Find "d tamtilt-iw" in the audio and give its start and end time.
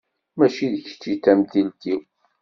1.17-2.01